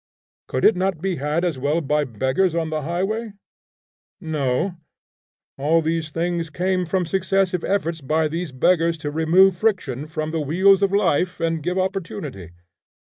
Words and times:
Could 0.47 0.65
it 0.65 0.75
not 0.75 0.99
be 0.99 1.17
had 1.17 1.45
as 1.45 1.59
well 1.59 1.79
by 1.79 2.05
beggars 2.05 2.55
on 2.55 2.71
the 2.71 2.81
highway? 2.81 3.33
No, 4.19 4.77
all 5.59 5.83
these 5.83 6.09
things 6.09 6.49
came 6.49 6.87
from 6.87 7.05
successive 7.05 7.63
efforts 7.63 8.01
of 8.01 8.31
these 8.31 8.51
beggars 8.51 8.97
to 9.05 9.11
remove 9.11 9.55
friction 9.55 10.07
from 10.07 10.31
the 10.31 10.41
wheels 10.41 10.81
of 10.81 10.91
life, 10.91 11.39
and 11.39 11.61
give 11.61 11.77
opportunity. 11.77 12.49